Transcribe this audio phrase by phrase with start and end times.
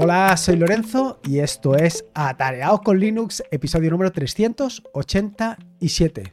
[0.00, 6.32] Hola, soy Lorenzo y esto es Atareados con Linux, episodio número 387.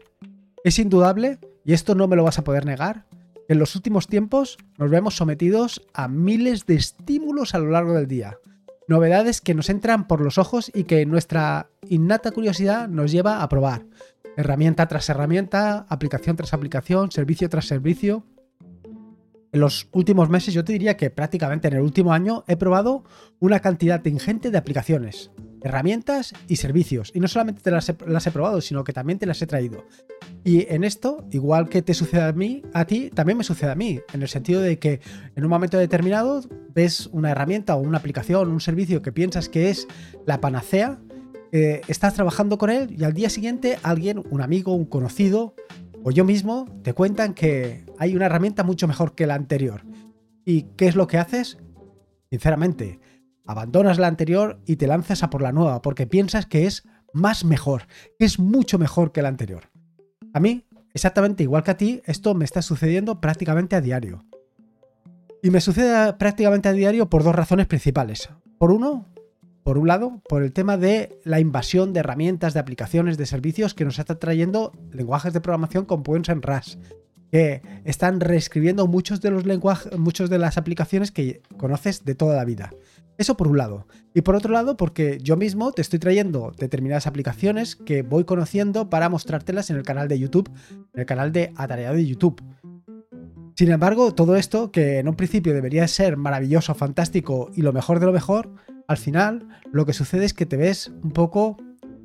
[0.63, 3.07] Es indudable, y esto no me lo vas a poder negar,
[3.47, 7.95] que en los últimos tiempos nos vemos sometidos a miles de estímulos a lo largo
[7.95, 8.37] del día.
[8.87, 13.49] Novedades que nos entran por los ojos y que nuestra innata curiosidad nos lleva a
[13.49, 13.87] probar.
[14.37, 18.27] Herramienta tras herramienta, aplicación tras aplicación, servicio tras servicio
[19.55, 23.05] en los últimos meses, yo te diría que prácticamente en el último año he probado
[23.39, 25.31] una cantidad ingente de aplicaciones,
[25.61, 27.09] herramientas y servicios.
[27.15, 29.85] Y no solamente te las he, probado, sino que también te las he traído.
[30.43, 33.75] Y en esto, igual que te sucede a mí, a ti, también me sucede a
[33.75, 34.99] mí, en el sentido de que
[35.37, 36.41] en un momento determinado
[36.73, 39.87] ves una herramienta o una aplicación, un servicio que piensas que es
[40.25, 40.99] la panacea,
[41.53, 45.55] eh, estás trabajando con él y al día siguiente alguien, un amigo, un conocido,
[46.07, 49.81] o yo mismo te cuentan que hay una herramienta mucho mejor que la anterior.
[50.45, 51.57] ¿Y qué es lo que haces?
[52.29, 52.99] Sinceramente,
[53.43, 57.43] abandonas la anterior y te lanzas a por la nueva porque piensas que es más
[57.43, 57.87] mejor,
[58.19, 59.71] que es mucho mejor que la anterior.
[60.31, 64.25] A mí, exactamente igual que a ti, esto me está sucediendo prácticamente a diario.
[65.41, 68.29] Y me sucede prácticamente a diario por dos razones principales.
[68.59, 69.07] Por uno,
[69.65, 73.73] por un lado, por el tema de la invasión de herramientas, de aplicaciones, de servicios
[73.73, 76.77] que nos está trayendo lenguajes de programación como pueden ser RAS,
[77.31, 82.35] que están reescribiendo muchos de los lenguajes, muchas de las aplicaciones que conoces de toda
[82.35, 82.75] la vida.
[83.17, 83.87] Eso por un lado.
[84.13, 88.91] Y por otro lado, porque yo mismo te estoy trayendo determinadas aplicaciones que voy conociendo
[88.91, 90.47] para mostrártelas en el canal de YouTube,
[90.93, 92.39] en el canal de Atareado de YouTube.
[93.55, 97.99] Sin embargo, todo esto, que en un principio debería ser maravilloso, fantástico y lo mejor
[97.99, 98.53] de lo mejor,
[98.87, 101.57] al final lo que sucede es que te ves un poco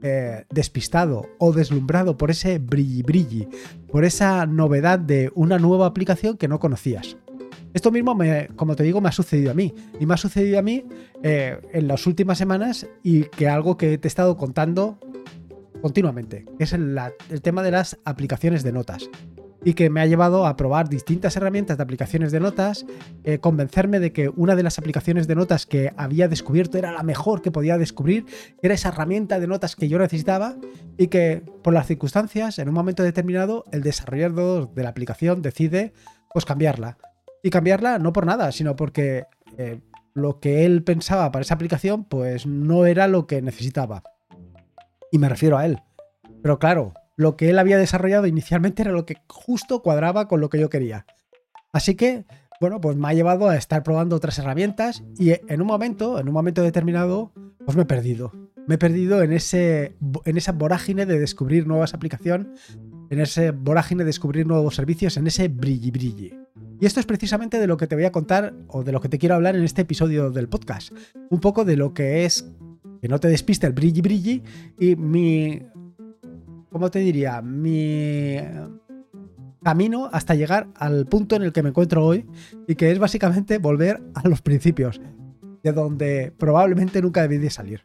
[0.02, 3.48] eh, despistado o deslumbrado por ese brilli brilli,
[3.90, 7.16] por esa novedad de una nueva aplicación que no conocías.
[7.72, 9.72] Esto mismo, me, como te digo, me ha sucedido a mí.
[10.00, 10.84] Y me ha sucedido a mí
[11.22, 14.98] eh, en las últimas semanas y que algo que te he estado contando
[15.80, 17.10] continuamente, que es el
[17.42, 19.08] tema de las aplicaciones de notas
[19.64, 22.86] y que me ha llevado a probar distintas herramientas de aplicaciones de notas,
[23.24, 27.02] eh, convencerme de que una de las aplicaciones de notas que había descubierto era la
[27.02, 28.26] mejor que podía descubrir,
[28.62, 30.56] era esa herramienta de notas que yo necesitaba
[30.96, 35.92] y que por las circunstancias, en un momento determinado, el desarrollador de la aplicación decide
[36.32, 36.98] pues cambiarla.
[37.42, 39.24] Y cambiarla no por nada, sino porque
[39.56, 39.80] eh,
[40.14, 44.02] lo que él pensaba para esa aplicación pues no era lo que necesitaba.
[45.10, 45.80] Y me refiero a él.
[46.42, 50.48] Pero claro, lo que él había desarrollado inicialmente era lo que justo cuadraba con lo
[50.48, 51.04] que yo quería.
[51.70, 52.24] Así que,
[52.62, 56.28] bueno, pues me ha llevado a estar probando otras herramientas y en un momento, en
[56.28, 57.30] un momento determinado,
[57.66, 58.32] pues me he perdido.
[58.66, 62.48] Me he perdido en, ese, en esa vorágine de descubrir nuevas aplicaciones,
[63.10, 66.34] en ese vorágine de descubrir nuevos servicios, en ese brilli brilli.
[66.80, 69.10] Y esto es precisamente de lo que te voy a contar o de lo que
[69.10, 70.90] te quiero hablar en este episodio del podcast.
[71.28, 72.50] Un poco de lo que es
[73.02, 74.42] que no te despiste el brilli brilli
[74.78, 75.60] y mi
[76.70, 77.42] ¿cómo te diría?
[77.42, 78.36] Mi
[79.62, 82.26] camino hasta llegar al punto en el que me encuentro hoy
[82.66, 85.00] y que es básicamente volver a los principios,
[85.62, 87.82] de donde probablemente nunca debí de salir.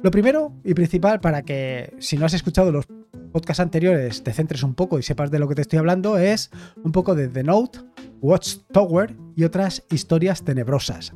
[0.00, 2.86] Lo primero y principal para que si no has escuchado los
[3.32, 6.50] podcasts anteriores te centres un poco y sepas de lo que te estoy hablando es
[6.82, 7.80] un poco de The Note,
[8.20, 11.14] Watchtower y otras historias tenebrosas.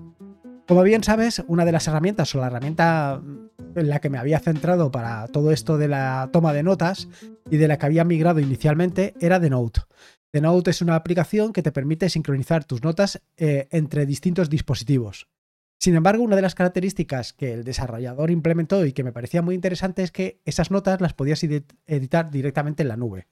[0.67, 3.23] Como bien sabes, una de las herramientas o la herramienta
[3.77, 7.09] en la que me había centrado para todo esto de la toma de notas
[7.51, 9.81] y de la que había migrado inicialmente era The Note.
[10.33, 15.29] The Note es una aplicación que te permite sincronizar tus notas eh, entre distintos dispositivos.
[15.79, 19.55] Sin embargo, una de las características que el desarrollador implementó y que me parecía muy
[19.55, 23.29] interesante es que esas notas las podías editar directamente en la nube.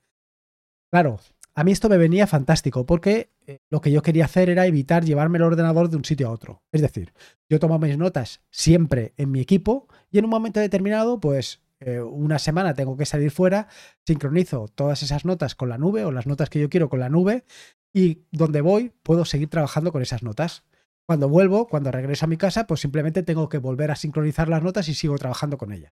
[0.91, 1.19] Claro,
[1.55, 5.05] a mí esto me venía fantástico porque eh, lo que yo quería hacer era evitar
[5.05, 6.63] llevarme el ordenador de un sitio a otro.
[6.73, 7.13] Es decir,
[7.49, 12.01] yo tomo mis notas siempre en mi equipo y en un momento determinado, pues eh,
[12.01, 13.69] una semana tengo que salir fuera,
[14.05, 17.09] sincronizo todas esas notas con la nube o las notas que yo quiero con la
[17.09, 17.45] nube
[17.93, 20.65] y donde voy puedo seguir trabajando con esas notas.
[21.07, 24.63] Cuando vuelvo, cuando regreso a mi casa, pues simplemente tengo que volver a sincronizar las
[24.63, 25.93] notas y sigo trabajando con ellas.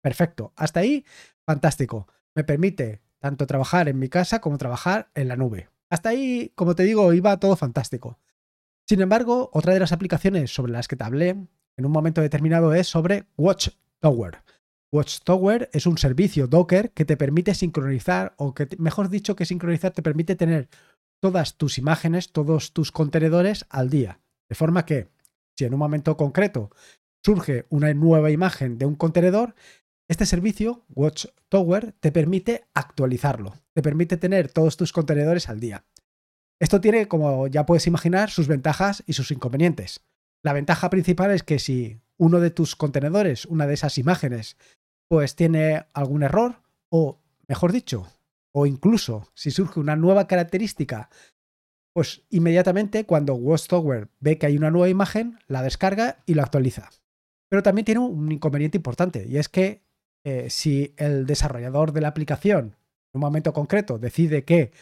[0.00, 0.52] Perfecto.
[0.56, 1.04] Hasta ahí,
[1.44, 2.06] fantástico.
[2.34, 5.68] Me permite tanto trabajar en mi casa como trabajar en la nube.
[5.90, 8.18] Hasta ahí, como te digo, iba todo fantástico.
[8.86, 12.74] Sin embargo, otra de las aplicaciones sobre las que te hablé en un momento determinado
[12.74, 14.42] es sobre Watchtower.
[14.90, 19.92] Watchtower es un servicio Docker que te permite sincronizar, o que mejor dicho que sincronizar
[19.92, 20.68] te permite tener
[21.20, 24.20] todas tus imágenes, todos tus contenedores al día.
[24.48, 25.08] De forma que,
[25.56, 26.70] si en un momento concreto
[27.22, 29.54] surge una nueva imagen de un contenedor,
[30.08, 35.84] este servicio, Watchtower, te permite actualizarlo, te permite tener todos tus contenedores al día.
[36.58, 40.00] Esto tiene, como ya puedes imaginar, sus ventajas y sus inconvenientes.
[40.42, 44.56] La ventaja principal es que si uno de tus contenedores, una de esas imágenes,
[45.08, 48.06] pues tiene algún error, o mejor dicho,
[48.52, 51.10] o incluso si surge una nueva característica,
[51.92, 56.90] pues inmediatamente cuando Watchtower ve que hay una nueva imagen, la descarga y la actualiza.
[57.48, 59.87] Pero también tiene un inconveniente importante, y es que
[60.24, 62.76] eh, si el desarrollador de la aplicación
[63.12, 64.72] en un momento concreto decide que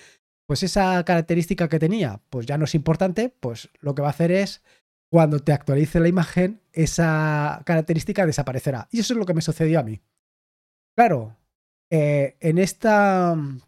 [0.46, 4.12] pues esa característica que tenía pues ya no es importante, pues lo que va a
[4.12, 4.62] hacer es
[5.10, 8.88] cuando te actualice la imagen, esa característica desaparecerá.
[8.90, 10.00] Y eso es lo que me sucedió a mí.
[10.96, 11.36] Claro,
[11.90, 13.60] eh, en esta mm,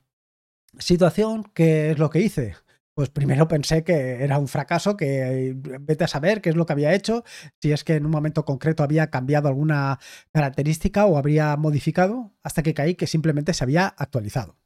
[0.78, 2.56] situación, ¿qué es lo que hice?
[2.98, 6.72] Pues primero pensé que era un fracaso, que vete a saber qué es lo que
[6.72, 7.22] había hecho,
[7.62, 10.00] si es que en un momento concreto había cambiado alguna
[10.32, 14.56] característica o habría modificado, hasta que caí que simplemente se había actualizado.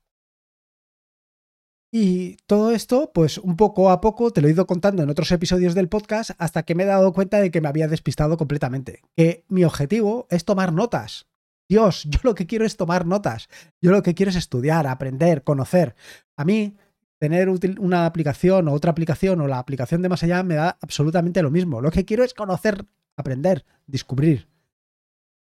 [1.93, 5.31] Y todo esto, pues un poco a poco, te lo he ido contando en otros
[5.31, 9.03] episodios del podcast hasta que me he dado cuenta de que me había despistado completamente.
[9.15, 11.27] Que mi objetivo es tomar notas.
[11.69, 13.49] Dios, yo lo que quiero es tomar notas.
[13.83, 15.97] Yo lo que quiero es estudiar, aprender, conocer.
[16.39, 16.77] A mí,
[17.23, 17.49] tener
[17.79, 21.53] una aplicación o otra aplicación o la aplicación de más allá me da absolutamente lo
[21.53, 21.81] mismo.
[21.81, 22.85] Lo que quiero es conocer,
[23.17, 24.49] aprender, descubrir.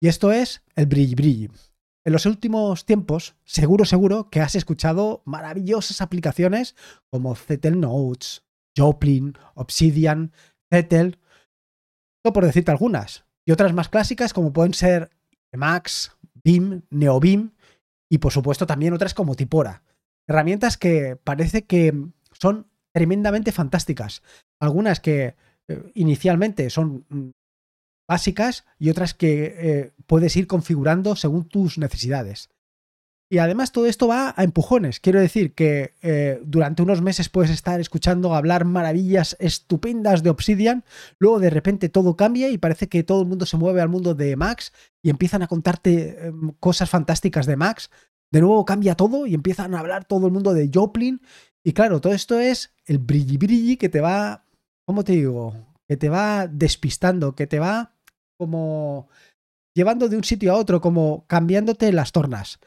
[0.02, 1.50] Y esto es el brilli brilli.
[2.04, 6.76] En los últimos tiempos, seguro, seguro que has escuchado maravillosas aplicaciones
[7.10, 8.44] como Zettel Notes,
[8.78, 10.34] Joplin, Obsidian,
[10.70, 11.18] Zettel,
[12.26, 15.12] no por decirte algunas, y otras más clásicas como pueden ser
[15.54, 16.12] Max,
[16.44, 17.52] BIM, NeoBIM
[18.10, 19.82] y por supuesto también otras como Tipora.
[20.28, 21.94] Herramientas que parece que
[22.32, 24.22] son tremendamente fantásticas.
[24.60, 25.36] Algunas que
[25.68, 27.30] eh, inicialmente son mm,
[28.08, 32.50] básicas y otras que eh, puedes ir configurando según tus necesidades.
[33.34, 35.00] Y además todo esto va a empujones.
[35.00, 40.84] Quiero decir que eh, durante unos meses puedes estar escuchando hablar maravillas estupendas de Obsidian,
[41.18, 44.14] luego de repente todo cambia y parece que todo el mundo se mueve al mundo
[44.14, 44.72] de Max
[45.02, 47.90] y empiezan a contarte em, cosas fantásticas de Max.
[48.34, 51.22] De nuevo cambia todo y empiezan a hablar todo el mundo de Joplin.
[51.64, 54.44] Y claro, todo esto es el brilli brilli que te va,
[54.88, 55.54] ¿cómo te digo?
[55.88, 57.94] Que te va despistando, que te va
[58.40, 59.08] como
[59.76, 62.60] llevando de un sitio a otro, como cambiándote las tornas.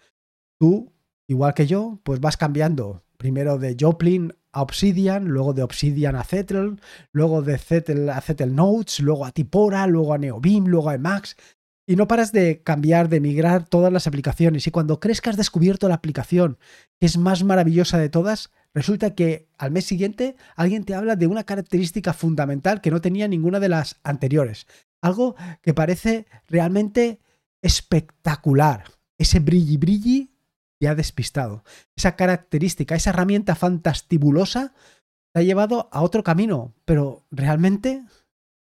[0.61, 0.93] Tú,
[1.29, 6.23] igual que yo, pues vas cambiando primero de Joplin a Obsidian, luego de Obsidian a
[6.23, 6.81] Zettel,
[7.11, 11.37] luego de Zettel a Zettel Notes, luego a Tipora, luego a NeoBeam, luego a Emacs.
[11.87, 14.67] Y no paras de cambiar, de migrar todas las aplicaciones.
[14.67, 16.59] Y cuando crees que has descubierto la aplicación
[16.99, 21.29] que es más maravillosa de todas, resulta que al mes siguiente alguien te habla de
[21.29, 24.67] una característica fundamental que no tenía ninguna de las anteriores.
[25.01, 27.21] Algo que parece realmente
[27.63, 28.85] espectacular.
[29.19, 30.31] Ese brilli brilli
[30.79, 31.65] te ha despistado.
[31.95, 34.75] Esa característica, esa herramienta fantastibulosa
[35.33, 36.75] te ha llevado a otro camino.
[36.85, 38.05] Pero realmente,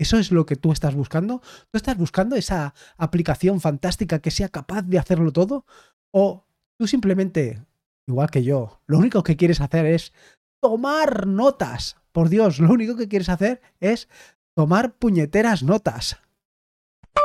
[0.04, 1.40] ¿eso es lo que tú estás buscando?
[1.70, 5.64] ¿Tú estás buscando esa aplicación fantástica que sea capaz de hacerlo todo?
[6.12, 6.44] ¿O
[6.78, 7.64] tú simplemente,
[8.06, 10.12] igual que yo, lo único que quieres hacer es
[10.60, 11.96] tomar notas?
[12.12, 14.08] Por Dios, lo único que quieres hacer es
[14.54, 16.18] tomar puñeteras notas.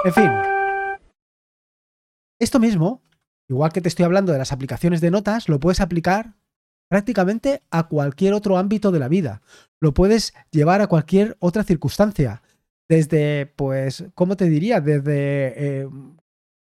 [0.06, 0.32] En fin.
[2.40, 3.04] Esto mismo,
[3.50, 6.38] igual que te estoy hablando de las aplicaciones de notas, lo puedes aplicar
[6.90, 9.42] prácticamente a cualquier otro ámbito de la vida.
[9.82, 12.42] Lo puedes llevar a cualquier otra circunstancia.
[12.90, 14.82] Desde, pues, ¿cómo te diría?
[14.82, 15.90] Desde eh,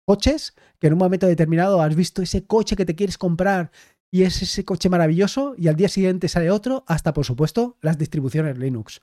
[0.05, 3.71] coches, que en un momento determinado has visto ese coche que te quieres comprar
[4.11, 7.99] y es ese coche maravilloso y al día siguiente sale otro, hasta por supuesto las
[7.99, 9.01] distribuciones Linux.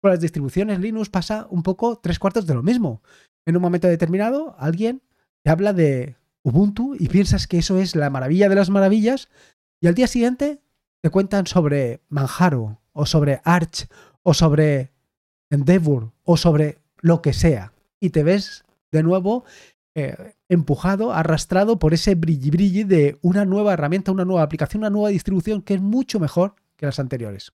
[0.00, 3.02] Con las distribuciones Linux pasa un poco tres cuartos de lo mismo.
[3.46, 5.02] En un momento determinado, alguien
[5.42, 9.28] te habla de Ubuntu y piensas que eso es la maravilla de las maravillas,
[9.80, 10.60] y al día siguiente
[11.02, 13.88] te cuentan sobre Manjaro, o sobre Arch,
[14.22, 14.92] o sobre
[15.50, 17.72] Endeavour, o sobre lo que sea.
[18.00, 19.44] Y te ves de nuevo
[19.94, 24.90] eh, empujado, arrastrado por ese brilli brilli de una nueva herramienta, una nueva aplicación, una
[24.90, 27.52] nueva distribución que es mucho mejor que las anteriores.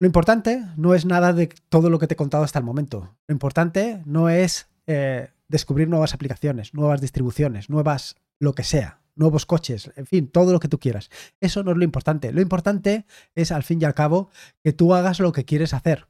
[0.00, 3.16] Lo importante no es nada de todo lo que te he contado hasta el momento.
[3.26, 9.46] Lo importante no es eh, descubrir nuevas aplicaciones, nuevas distribuciones, nuevas lo que sea, nuevos
[9.46, 11.10] coches, en fin, todo lo que tú quieras.
[11.40, 12.32] Eso no es lo importante.
[12.32, 14.30] Lo importante es, al fin y al cabo,
[14.62, 16.08] que tú hagas lo que quieres hacer.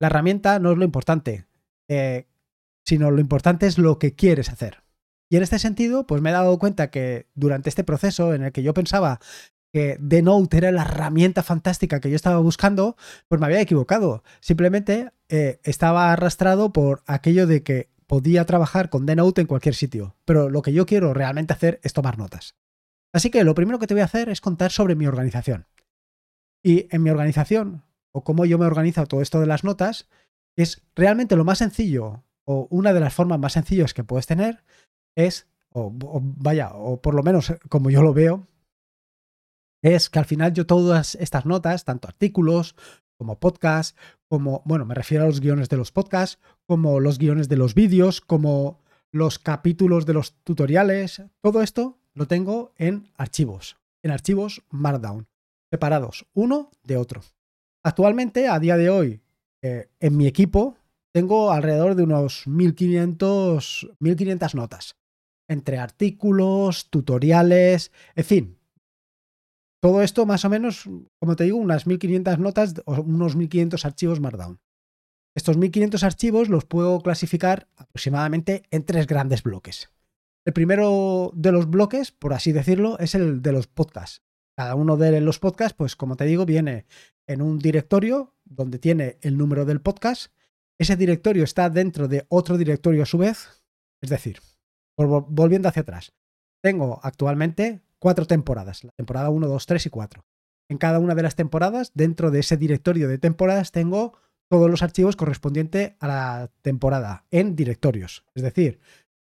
[0.00, 1.46] La herramienta no es lo importante,
[1.88, 2.26] eh,
[2.84, 4.82] sino lo importante es lo que quieres hacer.
[5.30, 8.52] Y en este sentido, pues me he dado cuenta que durante este proceso en el
[8.52, 9.20] que yo pensaba
[9.72, 12.96] que Denote era la herramienta fantástica que yo estaba buscando,
[13.26, 14.22] pues me había equivocado.
[14.40, 20.14] Simplemente eh, estaba arrastrado por aquello de que podía trabajar con Denote en cualquier sitio.
[20.24, 22.54] Pero lo que yo quiero realmente hacer es tomar notas.
[23.12, 25.66] Así que lo primero que te voy a hacer es contar sobre mi organización.
[26.62, 30.08] Y en mi organización, o cómo yo me organizo todo esto de las notas,
[30.54, 34.62] es realmente lo más sencillo o una de las formas más sencillas que puedes tener
[35.16, 38.46] es, o, vaya, o por lo menos como yo lo veo,
[39.82, 42.76] es que al final yo todas estas notas, tanto artículos
[43.18, 43.98] como podcast,
[44.34, 47.76] como, bueno, me refiero a los guiones de los podcasts, como los guiones de los
[47.76, 54.64] vídeos, como los capítulos de los tutoriales, todo esto lo tengo en archivos, en archivos
[54.70, 55.28] Markdown,
[55.70, 57.22] separados uno de otro.
[57.84, 59.20] Actualmente, a día de hoy,
[59.62, 60.74] eh, en mi equipo
[61.12, 64.96] tengo alrededor de unos 1500, 1500 notas,
[65.46, 68.58] entre artículos, tutoriales, en fin.
[69.84, 70.88] Todo esto más o menos,
[71.20, 74.58] como te digo, unas 1500 notas o unos 1500 archivos Markdown.
[75.36, 79.90] Estos 1500 archivos los puedo clasificar aproximadamente en tres grandes bloques.
[80.46, 84.22] El primero de los bloques, por así decirlo, es el de los podcasts.
[84.56, 86.86] Cada uno de los podcasts, pues como te digo, viene
[87.26, 90.32] en un directorio donde tiene el número del podcast.
[90.78, 93.62] Ese directorio está dentro de otro directorio a su vez.
[94.00, 94.40] Es decir,
[94.96, 96.14] volviendo hacia atrás,
[96.62, 100.26] tengo actualmente cuatro temporadas, la temporada 1, 2, 3 y 4.
[100.68, 104.12] En cada una de las temporadas, dentro de ese directorio de temporadas, tengo
[104.50, 108.26] todos los archivos correspondientes a la temporada en directorios.
[108.34, 108.78] Es decir,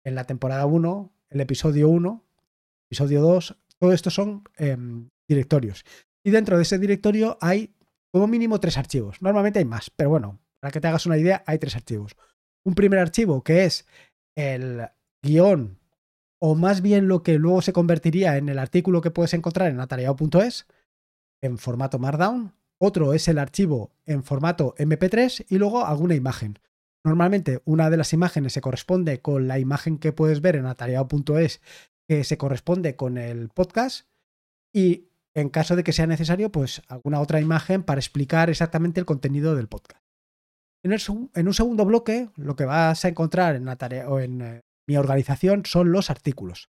[0.05, 2.23] en la temporada 1, el episodio 1,
[2.89, 5.83] episodio 2, todo esto son em, directorios.
[6.23, 7.75] Y dentro de ese directorio hay
[8.13, 9.21] como mínimo tres archivos.
[9.21, 12.15] Normalmente hay más, pero bueno, para que te hagas una idea, hay tres archivos.
[12.63, 13.85] Un primer archivo que es
[14.37, 14.87] el
[15.21, 15.78] guion,
[16.39, 19.79] o más bien lo que luego se convertiría en el artículo que puedes encontrar en
[19.79, 20.67] atareado.es,
[21.41, 26.59] en formato Markdown otro es el archivo en formato MP3 y luego alguna imagen.
[27.03, 31.61] Normalmente una de las imágenes se corresponde con la imagen que puedes ver en atareado.es
[32.07, 34.07] que se corresponde con el podcast
[34.73, 39.05] y en caso de que sea necesario pues alguna otra imagen para explicar exactamente el
[39.05, 40.01] contenido del podcast.
[40.81, 43.67] En, un segundo bloque lo que vas a encontrar en,
[44.07, 46.71] o en eh, mi organización son los artículos.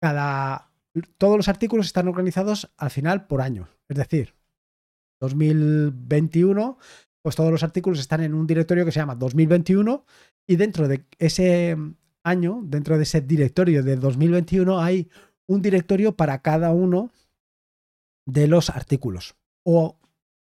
[0.00, 0.72] Cada,
[1.18, 4.34] todos los artículos están organizados al final por año, es decir,
[5.20, 6.78] 2021,
[7.22, 10.06] pues todos los artículos están en un directorio que se llama 2021
[10.48, 11.76] y dentro de ese
[12.24, 15.10] año, dentro de ese directorio de 2021 hay
[15.46, 17.12] un directorio para cada uno
[18.24, 19.36] de los artículos.
[19.62, 19.98] O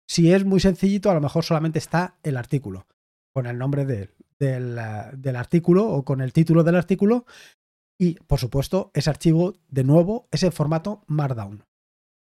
[0.10, 2.86] si es muy sencillito, a lo mejor solamente está el artículo,
[3.34, 3.86] con el nombre
[4.40, 4.80] del,
[5.14, 7.26] del artículo o con el título del artículo.
[8.00, 11.64] Y, por supuesto, ese archivo, de nuevo, es en formato Markdown.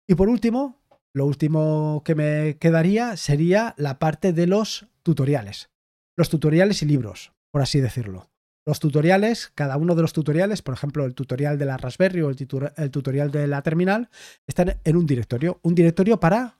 [0.08, 0.80] Y por último,
[1.14, 5.70] lo último que me quedaría sería la parte de los tutoriales.
[6.16, 8.30] Los tutoriales y libros, por así decirlo.
[8.66, 12.30] Los tutoriales, cada uno de los tutoriales, por ejemplo, el tutorial de la Raspberry o
[12.30, 14.10] el, tutorial de la terminal,
[14.46, 15.58] están en un directorio.
[15.62, 16.56] Un directorio para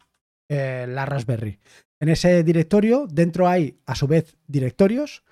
[0.49, 1.59] eh, la Raspberry.
[2.01, 5.23] En ese directorio, dentro hay, a su vez, directorios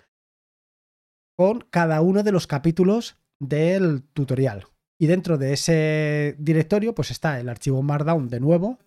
[1.38, 4.66] con cada uno de los capítulos del tutorial.
[4.98, 8.80] Y dentro de ese directorio, pues está el archivo Markdown de nuevo,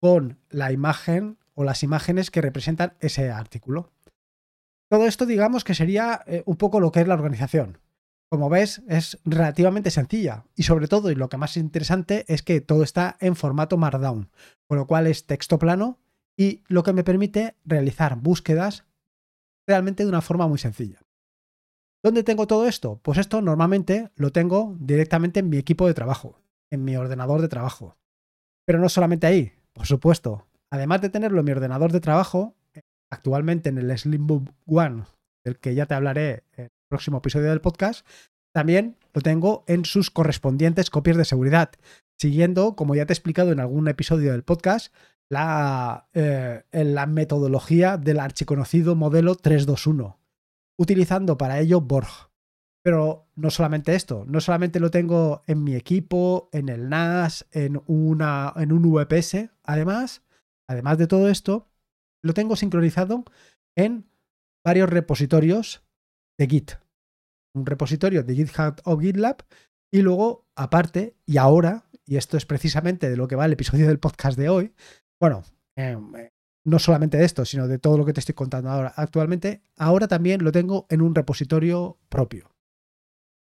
[0.00, 3.92] con la imagen o las imágenes que representan ese artículo.
[4.90, 7.78] Todo esto digamos que sería eh, un poco lo que es la organización.
[8.28, 12.60] Como ves, es relativamente sencilla y sobre todo, y lo que más interesante, es que
[12.60, 14.28] todo está en formato Markdown,
[14.66, 16.00] con lo cual es texto plano
[16.36, 18.86] y lo que me permite realizar búsquedas
[19.68, 21.01] realmente de una forma muy sencilla.
[22.02, 22.98] ¿Dónde tengo todo esto?
[23.02, 26.40] Pues esto normalmente lo tengo directamente en mi equipo de trabajo,
[26.70, 27.96] en mi ordenador de trabajo.
[28.66, 30.48] Pero no solamente ahí, por supuesto.
[30.70, 32.56] Además de tenerlo en mi ordenador de trabajo,
[33.10, 35.04] actualmente en el Slimbook One,
[35.44, 38.06] del que ya te hablaré en el próximo episodio del podcast,
[38.52, 41.70] también lo tengo en sus correspondientes copias de seguridad,
[42.18, 44.92] siguiendo, como ya te he explicado en algún episodio del podcast,
[45.30, 50.18] la, eh, la metodología del archiconocido modelo 321,
[50.82, 52.30] utilizando para ello Borg.
[52.84, 57.80] Pero no solamente esto, no solamente lo tengo en mi equipo, en el NAS, en,
[57.86, 60.24] una, en un VPS, además,
[60.68, 61.68] además de todo esto,
[62.24, 63.24] lo tengo sincronizado
[63.76, 64.10] en
[64.64, 65.84] varios repositorios
[66.38, 66.72] de Git.
[67.54, 69.44] Un repositorio de GitHub o GitLab
[69.92, 73.86] y luego, aparte, y ahora, y esto es precisamente de lo que va el episodio
[73.86, 74.74] del podcast de hoy,
[75.20, 75.44] bueno,
[75.76, 76.12] em,
[76.64, 80.08] no solamente de esto, sino de todo lo que te estoy contando ahora actualmente, ahora
[80.08, 82.50] también lo tengo en un repositorio propio.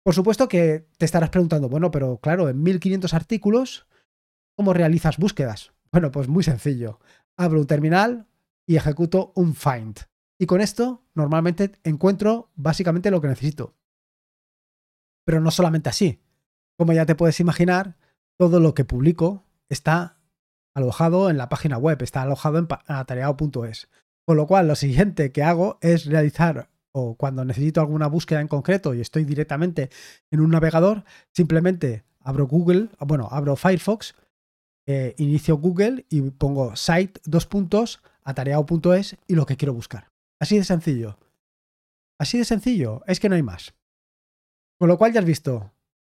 [0.03, 3.87] Por supuesto que te estarás preguntando, bueno, pero claro, en 1500 artículos,
[4.55, 5.73] ¿cómo realizas búsquedas?
[5.91, 6.99] Bueno, pues muy sencillo.
[7.37, 8.27] Abro un terminal
[8.65, 9.99] y ejecuto un find.
[10.39, 13.75] Y con esto normalmente encuentro básicamente lo que necesito.
[15.23, 16.23] Pero no solamente así.
[16.77, 17.97] Como ya te puedes imaginar,
[18.37, 20.17] todo lo que publico está
[20.73, 23.89] alojado en la página web, está alojado en atareado.es.
[24.25, 28.47] Con lo cual, lo siguiente que hago es realizar, o cuando necesito alguna búsqueda en
[28.47, 29.89] concreto y estoy directamente
[30.29, 34.13] en un navegador, simplemente abro Google, bueno, abro Firefox,
[34.87, 40.11] eh, inicio Google y pongo site, dos puntos, atareado.es y lo que quiero buscar.
[40.39, 41.17] Así de sencillo.
[42.19, 43.73] Así de sencillo, es que no hay más.
[44.79, 45.73] Con lo cual ya has visto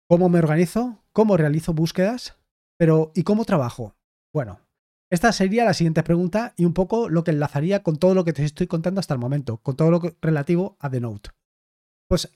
[0.08, 2.36] cómo me organizo, cómo realizo búsquedas,
[2.78, 3.95] pero ¿y cómo trabajo?
[4.36, 4.60] Bueno,
[5.08, 8.34] esta sería la siguiente pregunta y un poco lo que enlazaría con todo lo que
[8.34, 11.30] te estoy contando hasta el momento, con todo lo relativo a The Note.
[12.06, 12.30] Pues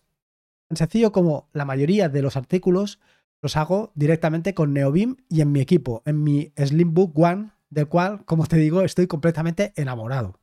[0.66, 3.00] tan sencillo como la mayoría de los artículos
[3.42, 8.24] los hago directamente con Neobim y en mi equipo, en mi Slimbook One, del cual,
[8.24, 10.40] como te digo, estoy completamente enamorado.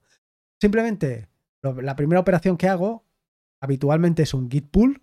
[0.61, 1.27] Simplemente,
[1.63, 3.03] la primera operación que hago
[3.59, 5.01] habitualmente es un git pull,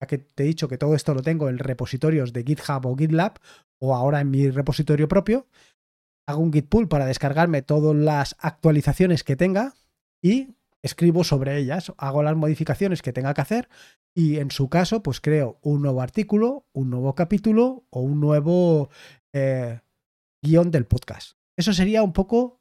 [0.00, 2.96] ya que te he dicho que todo esto lo tengo en repositorios de GitHub o
[2.96, 3.38] GitLab,
[3.78, 5.46] o ahora en mi repositorio propio.
[6.26, 9.74] Hago un git pull para descargarme todas las actualizaciones que tenga
[10.22, 13.68] y escribo sobre ellas, hago las modificaciones que tenga que hacer
[14.14, 18.90] y en su caso pues creo un nuevo artículo, un nuevo capítulo o un nuevo
[19.32, 19.80] eh,
[20.42, 21.38] guion del podcast.
[21.56, 22.60] Eso sería un poco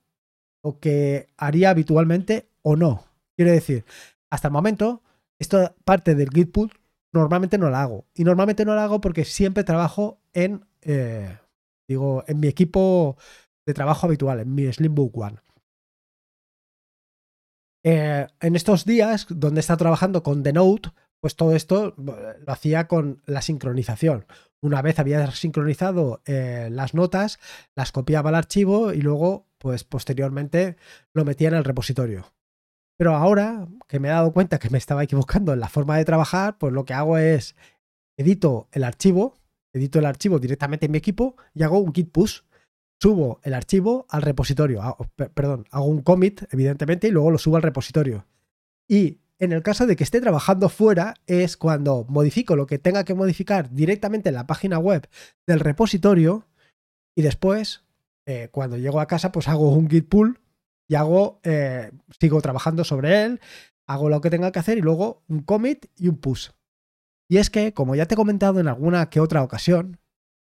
[0.63, 3.03] lo que haría habitualmente o no.
[3.35, 3.85] Quiero decir,
[4.29, 5.03] hasta el momento,
[5.39, 6.71] esta parte del git pull
[7.11, 8.05] normalmente no la hago.
[8.13, 11.37] Y normalmente no la hago porque siempre trabajo en, eh,
[11.87, 13.17] digo, en mi equipo
[13.65, 15.37] de trabajo habitual, en mi Slimbook One.
[17.85, 22.17] Eh, en estos días, donde está trabajando con The Note, pues todo esto lo
[22.47, 24.25] hacía con la sincronización.
[24.61, 27.39] Una vez había sincronizado eh, las notas,
[27.75, 30.77] las copiaba al archivo y luego, pues posteriormente,
[31.13, 32.33] lo metía en el repositorio.
[32.97, 36.05] Pero ahora que me he dado cuenta que me estaba equivocando en la forma de
[36.05, 37.55] trabajar, pues lo que hago es
[38.17, 39.37] edito el archivo,
[39.73, 42.41] edito el archivo directamente en mi equipo y hago un git push
[43.03, 44.95] subo el archivo al repositorio,
[45.33, 48.25] perdón, hago un commit, evidentemente, y luego lo subo al repositorio.
[48.87, 53.03] Y en el caso de que esté trabajando fuera, es cuando modifico lo que tenga
[53.03, 55.09] que modificar directamente en la página web
[55.45, 56.47] del repositorio
[57.13, 57.83] y después,
[58.25, 60.39] eh, cuando llego a casa, pues hago un git pull
[60.87, 63.41] y hago, eh, sigo trabajando sobre él,
[63.85, 66.51] hago lo que tenga que hacer y luego un commit y un push.
[67.27, 69.99] Y es que, como ya te he comentado en alguna que otra ocasión,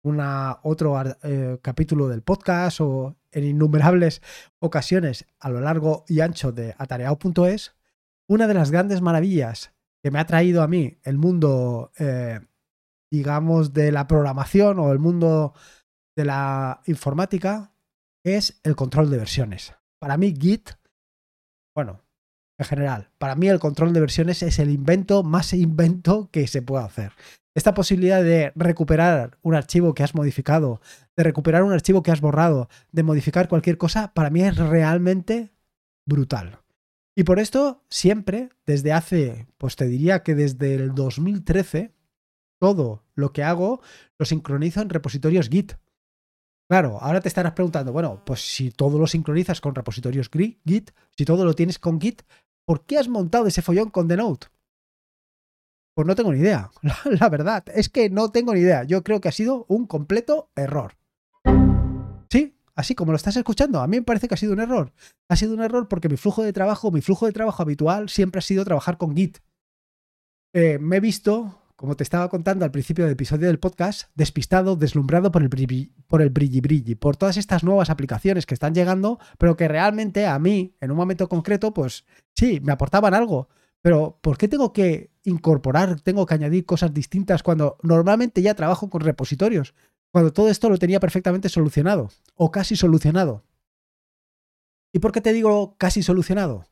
[0.03, 4.23] una, otro eh, capítulo del podcast o en innumerables
[4.59, 7.75] ocasiones a lo largo y ancho de atareado.es,
[8.29, 12.41] una de las grandes maravillas que me ha traído a mí el mundo, eh,
[13.11, 15.55] digamos, de la programación o el mundo
[16.17, 17.73] de la informática
[18.25, 19.75] es el control de versiones.
[19.99, 20.71] Para mí Git,
[21.75, 22.01] bueno,
[22.59, 26.63] en general, para mí el control de versiones es el invento más invento que se
[26.63, 27.13] puede hacer.
[27.55, 30.81] Esta posibilidad de recuperar un archivo que has modificado,
[31.17, 35.53] de recuperar un archivo que has borrado, de modificar cualquier cosa, para mí es realmente
[36.07, 36.61] brutal.
[37.17, 41.93] Y por esto, siempre, desde hace, pues te diría que desde el 2013,
[42.61, 43.81] todo lo que hago
[44.19, 45.73] lo sincronizo en repositorios Git.
[46.69, 51.25] Claro, ahora te estarás preguntando, bueno, pues si todo lo sincronizas con repositorios Git, si
[51.25, 52.23] todo lo tienes con Git,
[52.65, 54.47] ¿por qué has montado ese follón con The Note?
[55.95, 56.71] Pues no tengo ni idea.
[57.21, 58.85] La, verdad, es que no tengo ni idea.
[58.85, 60.97] Yo creo que ha sido un completo error.
[62.31, 64.93] Sí, así como lo estás escuchando, a mí me parece que ha sido un error.
[65.29, 68.39] Ha sido un error porque mi flujo de trabajo, mi flujo de trabajo habitual siempre
[68.39, 69.39] ha sido trabajar con Git.
[70.53, 74.77] Eh, me he visto, como te estaba contando al principio del episodio del podcast, despistado,
[74.77, 78.75] deslumbrado por el brilli, por el brilli brilli, por todas estas nuevas aplicaciones que están
[78.75, 82.05] llegando, pero que realmente a mí, en un momento concreto, pues
[82.37, 83.49] sí, me aportaban algo.
[83.83, 88.91] Pero ¿por qué tengo que incorporar, tengo que añadir cosas distintas cuando normalmente ya trabajo
[88.91, 89.75] con repositorios?
[90.13, 93.45] Cuando todo esto lo tenía perfectamente solucionado o casi solucionado.
[94.93, 96.67] ¿Y por qué te digo casi solucionado?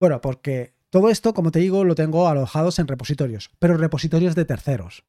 [0.00, 4.44] Bueno, porque todo esto, como te digo, lo tengo alojados en repositorios, pero repositorios de
[4.44, 5.04] terceros.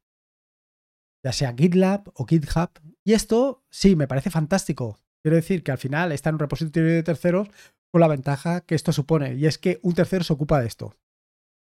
[1.24, 2.70] Ya sea GitLab o GitHub.
[3.04, 4.98] Y esto sí, me parece fantástico.
[5.22, 7.48] Quiero decir que al final está en un repositorio de terceros
[7.90, 10.94] con la ventaja que esto supone, y es que un tercero se ocupa de esto.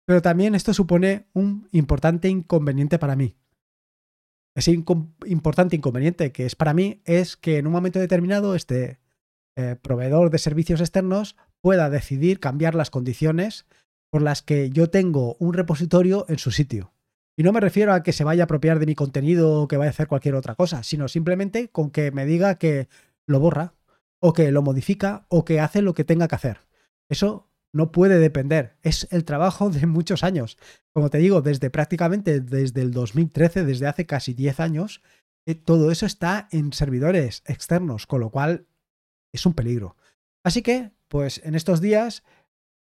[0.06, 3.36] Pero también esto supone un importante inconveniente para mí.
[4.54, 9.00] Ese importante inconveniente que es para mí es que en un momento determinado este
[9.56, 13.66] eh, proveedor de servicios externos pueda decidir cambiar las condiciones
[14.10, 16.92] por las que yo tengo un repositorio en su sitio.
[17.34, 19.78] Y no me refiero a que se vaya a apropiar de mi contenido o que
[19.78, 22.88] vaya a hacer cualquier otra cosa, sino simplemente con que me diga que
[23.26, 23.74] lo borra,
[24.20, 26.60] o que lo modifica, o que hace lo que tenga que hacer.
[27.08, 28.76] Eso no puede depender.
[28.82, 30.58] Es el trabajo de muchos años.
[30.92, 35.02] Como te digo, desde prácticamente desde el 2013, desde hace casi 10 años,
[35.46, 38.66] eh, todo eso está en servidores externos, con lo cual
[39.32, 39.96] es un peligro.
[40.44, 42.22] Así que, pues en estos días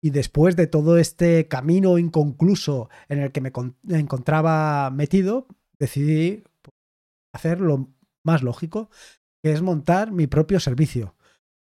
[0.01, 3.51] y después de todo este camino inconcluso en el que me
[3.89, 5.47] encontraba metido,
[5.79, 6.43] decidí
[7.33, 7.89] hacer lo
[8.23, 8.89] más lógico,
[9.43, 11.15] que es montar mi propio servicio.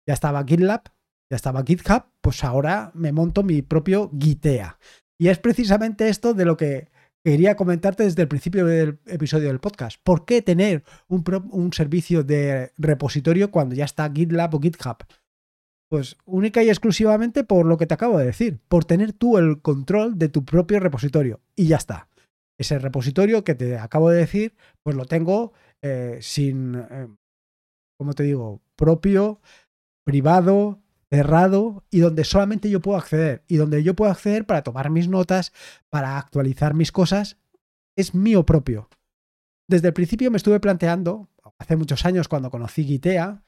[0.07, 0.83] Ya estaba GitLab,
[1.31, 4.79] ya estaba GitHub, pues ahora me monto mi propio Gitea.
[5.19, 6.88] Y es precisamente esto de lo que
[7.25, 10.01] quería comentarte desde el principio del episodio del podcast.
[10.03, 14.97] ¿Por qué tener un, servicio de repositorio cuando ya está GitLab o GitHub?
[15.88, 19.61] Pues única y exclusivamente por lo que te acabo de decir, por tener tú el
[19.61, 21.40] control de tu propio repositorio.
[21.55, 22.09] Y ya está.
[22.59, 27.09] Ese repositorio que te acabo de decir, pues lo tengo eh, sin, eh,
[27.99, 29.40] como te digo, propio,
[30.05, 33.44] privado, cerrado y donde solamente yo puedo acceder.
[33.49, 35.53] Y donde yo puedo acceder para tomar mis notas,
[35.90, 37.38] para actualizar mis cosas,
[37.96, 38.88] es mío propio.
[39.68, 43.44] Desde el principio me estuve planteando, hace muchos años cuando conocí Gitea,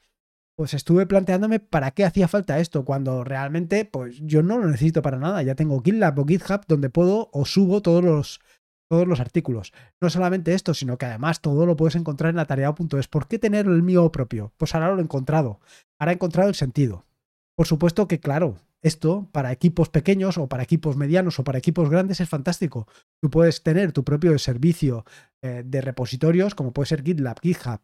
[0.55, 5.01] pues estuve planteándome para qué hacía falta esto, cuando realmente pues yo no lo necesito
[5.01, 5.41] para nada.
[5.41, 8.39] Ya tengo GitLab o GitHub donde puedo o subo todos los,
[8.89, 9.73] todos los artículos.
[9.99, 13.07] No solamente esto, sino que además todo lo puedes encontrar en atareado.es.
[13.07, 14.53] ¿Por qué tener el mío propio?
[14.57, 15.59] Pues ahora lo he encontrado.
[15.97, 17.05] Ahora he encontrado el sentido.
[17.55, 21.89] Por supuesto que, claro, esto para equipos pequeños o para equipos medianos o para equipos
[21.89, 22.87] grandes es fantástico.
[23.21, 25.05] Tú puedes tener tu propio servicio
[25.41, 27.79] eh, de repositorios, como puede ser GitLab, GitHub,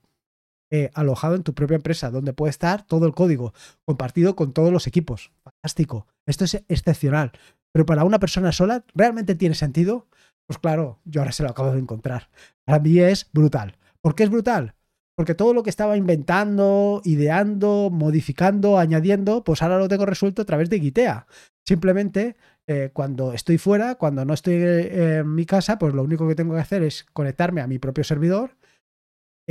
[0.72, 3.54] eh, alojado en tu propia empresa, donde puede estar todo el código
[3.86, 5.32] compartido con todos los equipos.
[5.44, 6.06] Fantástico.
[6.28, 7.32] Esto es excepcional.
[7.72, 10.08] Pero para una persona sola, ¿realmente tiene sentido?
[10.48, 12.30] Pues claro, yo ahora se lo acabo de encontrar.
[12.66, 13.78] Para mí es brutal.
[14.02, 14.76] ¿Por qué es brutal?
[15.20, 20.46] Porque todo lo que estaba inventando, ideando, modificando, añadiendo, pues ahora lo tengo resuelto a
[20.46, 21.28] través de Gitea.
[21.68, 26.26] Simplemente eh, cuando estoy fuera, cuando no estoy eh, en mi casa, pues lo único
[26.26, 28.56] que tengo que hacer es conectarme a mi propio servidor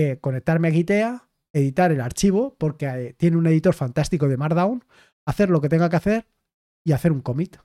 [0.00, 4.84] eh, conectarme a Gitea, editar el archivo, porque tiene un editor fantástico de Markdown,
[5.26, 6.26] hacer lo que tenga que hacer
[6.82, 7.56] y hacer un commit.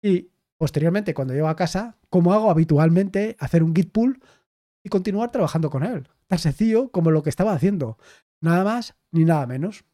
[0.00, 4.22] Y posteriormente, cuando llego a casa, como hago habitualmente, hacer un git pull
[4.84, 6.08] y continuar trabajando con él.
[6.26, 7.98] Tan sencillo como lo que estaba haciendo.
[8.40, 9.84] Nada más ni nada menos.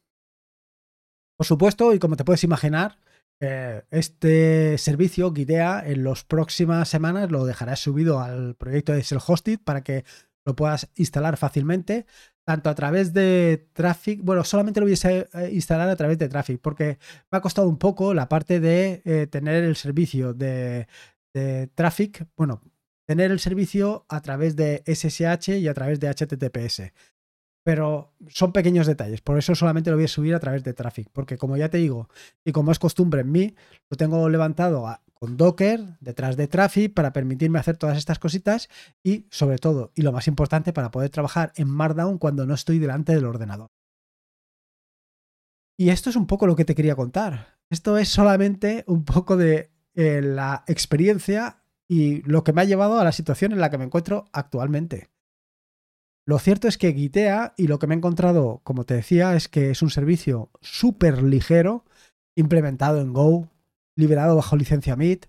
[1.36, 2.98] Por supuesto, y como te puedes imaginar,
[3.40, 9.60] eh, este servicio, Gitea, en las próximas semanas lo dejará subido al proyecto de Self-Hosted
[9.62, 10.04] para que
[10.44, 12.06] lo puedas instalar fácilmente,
[12.44, 16.28] tanto a través de Traffic, bueno, solamente lo voy a eh, instalar a través de
[16.28, 16.98] Traffic, porque
[17.30, 20.88] me ha costado un poco la parte de eh, tener el servicio de,
[21.76, 22.62] Traffic, bueno,
[23.08, 26.92] tener el servicio a través de SSH y a través de HTTPS.
[27.64, 31.08] Pero son pequeños detalles, por eso solamente lo voy a subir a través de Traffic,
[31.12, 32.08] porque como ya te digo,
[32.44, 33.54] y como es costumbre en mí,
[33.90, 38.68] lo tengo levantado con Docker detrás de Traffic para permitirme hacer todas estas cositas
[39.02, 42.78] y sobre todo, y lo más importante, para poder trabajar en Markdown cuando no estoy
[42.78, 43.68] delante del ordenador.
[45.78, 47.58] Y esto es un poco lo que te quería contar.
[47.70, 51.57] Esto es solamente un poco de eh, la experiencia
[51.88, 55.08] y lo que me ha llevado a la situación en la que me encuentro actualmente.
[56.26, 59.48] Lo cierto es que Gitea y lo que me he encontrado, como te decía, es
[59.48, 61.86] que es un servicio súper ligero,
[62.36, 63.48] implementado en Go,
[63.96, 65.26] liberado bajo licencia MIT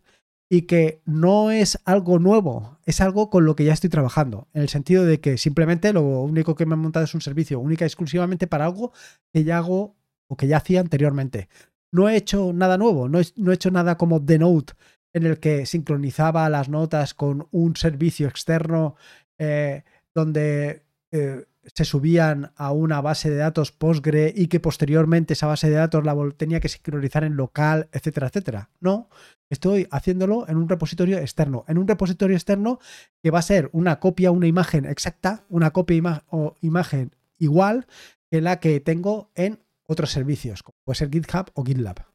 [0.50, 4.64] y que no es algo nuevo, es algo con lo que ya estoy trabajando, en
[4.64, 7.86] el sentido de que simplemente lo único que me he montado es un servicio única
[7.86, 8.92] y exclusivamente para algo
[9.32, 9.96] que ya hago
[10.28, 11.48] o que ya hacía anteriormente.
[11.92, 14.74] No he hecho nada nuevo, no he, no he hecho nada como The Note,
[15.14, 18.96] en el que sincronizaba las notas con un servicio externo
[19.38, 25.48] eh, donde eh, se subían a una base de datos Postgre y que posteriormente esa
[25.48, 28.70] base de datos la tenía que sincronizar en local, etcétera, etcétera.
[28.80, 29.10] No,
[29.50, 32.80] estoy haciéndolo en un repositorio externo, en un repositorio externo
[33.22, 37.88] que va a ser una copia, una imagen exacta, una copia o imagen igual
[38.32, 42.06] que la que tengo en otros servicios, como puede ser GitHub o GitLab.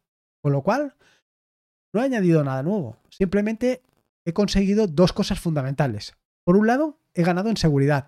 [0.40, 0.94] Con lo cual,
[1.94, 3.80] no he añadido nada nuevo, simplemente
[4.26, 6.14] he conseguido dos cosas fundamentales.
[6.44, 8.06] Por un lado, he ganado en seguridad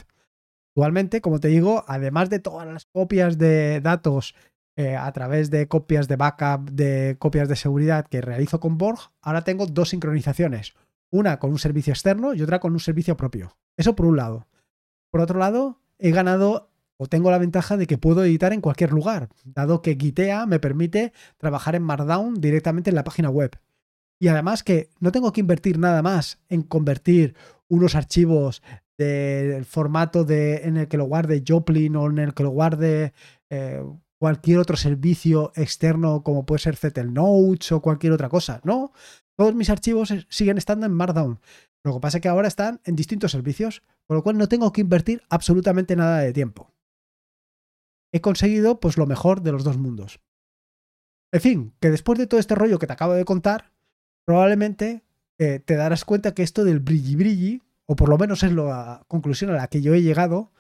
[0.77, 4.35] Actualmente, como te digo, además de todas las copias de datos
[4.77, 8.99] eh, a través de copias de backup, de copias de seguridad que realizo con Borg,
[9.23, 10.75] ahora tengo dos sincronizaciones.
[11.11, 13.57] Una con un servicio externo y otra con un servicio propio.
[13.79, 14.49] Eso por un lado.
[15.11, 16.69] Por otro lado, he ganado
[16.99, 20.61] o tengo la ventaja de que puedo editar en cualquier lugar, dado que Gitea me
[20.61, 23.57] permite trabajar en Markdown directamente en la página web.
[24.19, 27.35] Y además que no tengo que invertir nada más en convertir
[27.69, 28.63] unos archivos
[28.99, 33.13] del formato de, en el que lo guarde Joplin o en el que lo guarde
[33.51, 33.85] eh,
[34.19, 38.61] cualquier otro servicio externo como puede ser Zettel Notes o cualquier otra cosa.
[38.65, 38.93] No,
[39.37, 41.41] todos mis archivos siguen estando en Markdown.
[41.85, 44.73] Lo que pasa es que ahora están en distintos servicios, con lo cual no tengo
[44.73, 46.73] que invertir absolutamente nada de tiempo.
[48.13, 50.21] he conseguido pues lo mejor de los dos mundos.
[51.33, 53.73] En fin, que después de todo este rollo que te acabo de contar,
[54.27, 55.03] probablemente
[55.39, 59.05] eh, te darás cuenta que esto del brilli brilli, o por lo menos es la
[59.09, 60.53] conclusión a la que yo he llegado,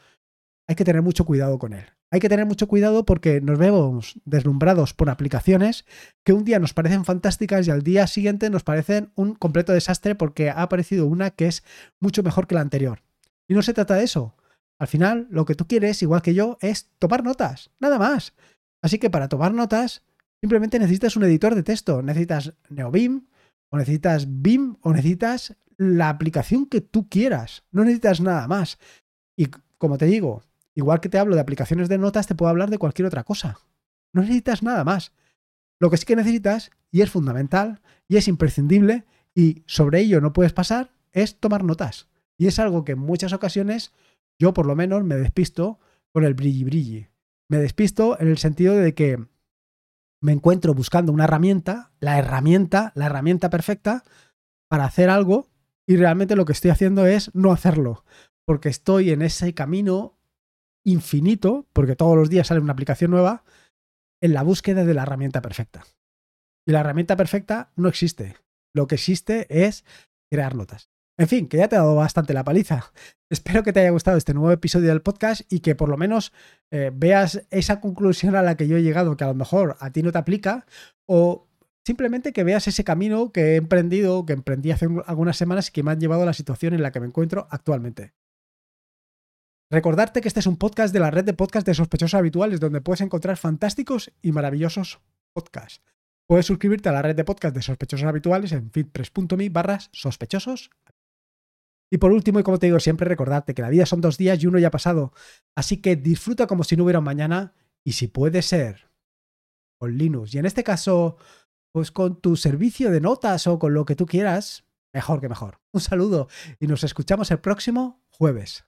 [0.66, 1.84] hay que tener mucho cuidado con él.
[2.10, 5.84] Hay que tener mucho cuidado porque nos vemos deslumbrados por aplicaciones
[6.24, 10.14] que un día nos parecen fantásticas y al día siguiente nos parecen un completo desastre
[10.14, 11.64] porque ha aparecido una que es
[11.98, 13.02] mucho mejor que la anterior.
[13.48, 14.36] Y no se trata de eso.
[14.78, 18.34] Al final, lo que tú quieres, igual que yo, es tomar notas, nada más.
[18.82, 20.02] Así que para tomar notas,
[20.40, 22.02] simplemente necesitas un editor de texto.
[22.02, 23.26] Necesitas NeoBeam,
[23.70, 27.64] o necesitas BIM, o necesitas la aplicación que tú quieras.
[27.70, 28.78] No necesitas nada más.
[29.36, 29.48] Y
[29.78, 30.42] como te digo,
[30.74, 33.58] igual que te hablo de aplicaciones de notas, te puedo hablar de cualquier otra cosa.
[34.12, 35.12] No necesitas nada más.
[35.78, 40.32] Lo que sí que necesitas, y es fundamental, y es imprescindible, y sobre ello no
[40.32, 42.08] puedes pasar, es tomar notas.
[42.38, 43.92] Y es algo que en muchas ocasiones
[44.38, 45.78] yo por lo menos me despisto
[46.12, 47.08] con el brilli brilli.
[47.48, 49.26] Me despisto en el sentido de que
[50.20, 54.04] me encuentro buscando una herramienta, la herramienta, la herramienta perfecta
[54.68, 55.48] para hacer algo
[55.86, 58.04] y realmente lo que estoy haciendo es no hacerlo,
[58.44, 60.18] porque estoy en ese camino
[60.84, 63.44] infinito, porque todos los días sale una aplicación nueva,
[64.20, 65.84] en la búsqueda de la herramienta perfecta.
[66.66, 68.36] Y la herramienta perfecta no existe.
[68.74, 69.84] Lo que existe es
[70.30, 70.90] crear notas.
[71.18, 72.92] En fin, que ya te he dado bastante la paliza.
[73.30, 76.32] Espero que te haya gustado este nuevo episodio del podcast y que por lo menos
[76.70, 79.90] eh, veas esa conclusión a la que yo he llegado, que a lo mejor a
[79.90, 80.66] ti no te aplica,
[81.06, 81.48] o
[81.86, 85.82] simplemente que veas ese camino que he emprendido, que emprendí hace algunas semanas y que
[85.82, 88.12] me ha llevado a la situación en la que me encuentro actualmente.
[89.70, 92.80] Recordarte que este es un podcast de la red de podcasts de sospechosos habituales, donde
[92.80, 95.00] puedes encontrar fantásticos y maravillosos
[95.32, 95.82] podcasts.
[96.28, 100.70] Puedes suscribirte a la red de podcasts de sospechosos habituales en feedpress.me barras sospechosos
[101.90, 104.42] y por último, y como te digo siempre, recordarte que la vida son dos días
[104.42, 105.12] y uno ya ha pasado.
[105.54, 108.90] Así que disfruta como si no hubiera un mañana y si puede ser
[109.78, 110.34] con Linux.
[110.34, 111.16] Y en este caso,
[111.72, 115.60] pues con tu servicio de notas o con lo que tú quieras, mejor que mejor.
[115.72, 118.64] Un saludo y nos escuchamos el próximo jueves.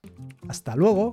[0.47, 1.11] Hasta luego.